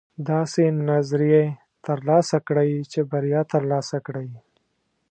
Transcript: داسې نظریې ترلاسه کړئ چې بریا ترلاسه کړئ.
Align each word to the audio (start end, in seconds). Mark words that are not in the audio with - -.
داسې 0.29 0.63
نظریې 0.89 1.43
ترلاسه 1.87 2.37
کړئ 2.47 2.71
چې 2.91 2.99
بریا 3.11 3.41
ترلاسه 3.53 3.97
کړئ. 4.05 4.27